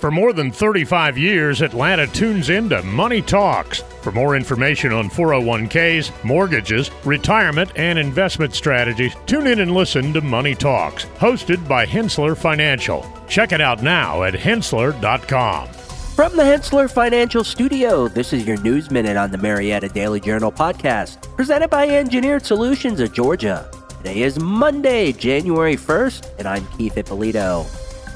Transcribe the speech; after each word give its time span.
For 0.00 0.10
more 0.10 0.32
than 0.32 0.50
35 0.50 1.18
years, 1.18 1.60
Atlanta 1.60 2.06
tunes 2.06 2.48
into 2.48 2.82
Money 2.84 3.20
Talks. 3.20 3.82
For 4.00 4.10
more 4.10 4.34
information 4.34 4.92
on 4.92 5.10
401ks, 5.10 6.24
mortgages, 6.24 6.90
retirement, 7.04 7.70
and 7.76 7.98
investment 7.98 8.54
strategies, 8.54 9.14
tune 9.26 9.46
in 9.46 9.60
and 9.60 9.74
listen 9.74 10.14
to 10.14 10.22
Money 10.22 10.54
Talks, 10.54 11.04
hosted 11.18 11.68
by 11.68 11.84
Henssler 11.84 12.34
Financial. 12.34 13.04
Check 13.28 13.52
it 13.52 13.60
out 13.60 13.82
now 13.82 14.22
at 14.22 14.32
henssler.com. 14.32 15.68
From 15.68 16.34
the 16.34 16.44
Henssler 16.44 16.90
Financial 16.90 17.44
Studio, 17.44 18.08
this 18.08 18.32
is 18.32 18.46
your 18.46 18.58
News 18.62 18.90
Minute 18.90 19.18
on 19.18 19.30
the 19.30 19.38
Marietta 19.38 19.90
Daily 19.90 20.18
Journal 20.18 20.50
podcast, 20.50 21.20
presented 21.36 21.68
by 21.68 21.86
Engineered 21.86 22.46
Solutions 22.46 23.00
of 23.00 23.12
Georgia. 23.12 23.70
Today 23.98 24.22
is 24.22 24.40
Monday, 24.40 25.12
January 25.12 25.76
1st, 25.76 26.38
and 26.38 26.48
I'm 26.48 26.66
Keith 26.78 26.96
Ippolito. 26.96 27.66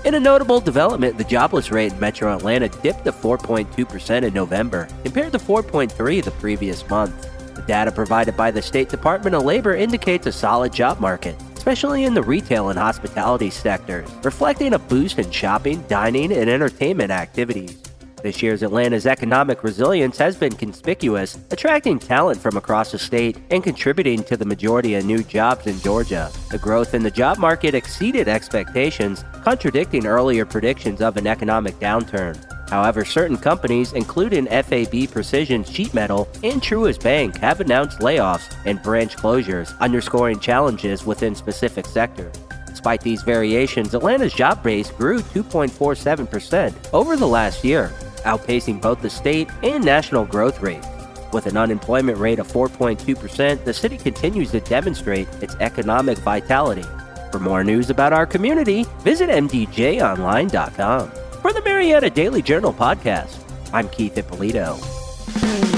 In 0.05 0.15
a 0.15 0.21
notable 0.21 0.61
development, 0.61 1.17
the 1.17 1.25
jobless 1.25 1.71
rate 1.71 1.95
in 1.95 1.99
metro 1.99 2.37
Atlanta 2.37 2.69
dipped 2.69 3.05
to 3.05 3.13
4.2% 3.13 4.23
in 4.23 4.35
November, 4.35 4.87
compared 5.03 5.33
to 5.33 5.39
4.3 5.39 6.23
the 6.23 6.31
previous 6.33 6.87
month. 6.91 7.27
The 7.55 7.63
data 7.63 7.91
provided 7.91 8.37
by 8.37 8.51
the 8.51 8.61
State 8.61 8.91
Department 8.91 9.35
of 9.35 9.45
Labor 9.45 9.75
indicates 9.75 10.27
a 10.27 10.33
solid 10.33 10.75
job 10.75 11.01
market, 11.01 11.37
especially 11.57 12.05
in 12.05 12.13
the 12.13 12.23
retail 12.23 12.69
and 12.69 12.79
hospitality 12.79 13.49
sectors, 13.49 14.07
reflecting 14.23 14.75
a 14.75 14.79
boost 14.79 15.19
in 15.19 15.31
shopping, 15.31 15.83
dining, 15.89 16.33
and 16.33 16.51
entertainment 16.51 17.11
activities. 17.11 17.79
This 18.25 18.43
year's 18.43 18.63
Atlanta's 18.63 19.07
economic 19.07 19.63
resilience 19.63 20.17
has 20.17 20.35
been 20.35 20.55
conspicuous, 20.55 21.39
attracting 21.51 21.99
talent 21.99 22.41
from 22.41 22.57
across 22.57 22.91
the 22.91 22.99
state 22.99 23.37
and 23.51 23.63
contributing 23.63 24.25
to 24.25 24.39
the 24.39 24.47
majority 24.47 24.95
of 24.95 25.05
new 25.05 25.23
jobs 25.23 25.67
in 25.67 25.79
Georgia. 25.81 26.33
The 26.51 26.57
growth 26.57 26.95
in 26.95 27.03
the 27.03 27.11
job 27.11 27.37
market 27.37 27.75
exceeded 27.75 28.27
expectations, 28.27 29.27
contradicting 29.43 30.07
earlier 30.07 30.47
predictions 30.47 31.03
of 31.03 31.19
an 31.19 31.27
economic 31.27 31.75
downturn. 31.81 32.43
However, 32.71 33.05
certain 33.05 33.37
companies, 33.37 33.93
including 33.93 34.47
FAB 34.47 35.11
Precision 35.11 35.63
Sheet 35.63 35.93
Metal 35.93 36.27
and 36.43 36.63
Truist 36.63 37.03
Bank, 37.03 37.37
have 37.37 37.61
announced 37.61 37.99
layoffs 37.99 38.57
and 38.65 38.83
branch 38.83 39.19
closures, 39.19 39.79
underscoring 39.81 40.41
challenges 40.41 41.05
within 41.05 41.35
specific 41.35 41.85
sectors. 41.85 42.35
Despite 42.69 43.03
these 43.03 43.23
variations, 43.23 43.95
Atlanta's 43.95 44.33
job 44.33 44.63
base 44.63 44.91
grew 44.91 45.21
2.47% 45.21 46.75
over 46.93 47.17
the 47.17 47.27
last 47.27 47.65
year, 47.65 47.93
outpacing 48.25 48.81
both 48.81 49.01
the 49.01 49.09
state 49.09 49.49
and 49.63 49.85
national 49.85 50.25
growth 50.27 50.61
rate. 50.61 50.85
With 51.33 51.47
an 51.47 51.57
unemployment 51.57 52.19
rate 52.19 52.39
of 52.39 52.49
4.2%, 52.49 53.65
the 53.65 53.73
city 53.73 53.97
continues 53.97 54.51
to 54.51 54.61
demonstrate 54.61 55.29
its 55.43 55.55
economic 55.61 56.19
vitality. 56.19 56.85
For 57.33 57.39
more 57.41 57.65
news 57.65 57.91
about 57.91 58.13
our 58.13 58.27
community, 58.27 58.85
visit 59.01 59.31
mdjonline.com. 59.31 61.11
For 61.41 61.53
the 61.53 61.63
Marietta 61.63 62.11
Daily 62.11 62.43
Journal 62.43 62.73
podcast, 62.73 63.43
I'm 63.73 63.89
Keith 63.89 64.17
Ippolito. 64.17 64.77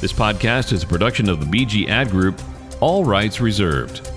This 0.00 0.14
podcast 0.14 0.72
is 0.72 0.82
a 0.82 0.86
production 0.86 1.28
of 1.28 1.40
the 1.40 1.44
BG 1.44 1.90
Ad 1.90 2.08
Group, 2.08 2.40
all 2.80 3.04
rights 3.04 3.38
reserved. 3.38 4.09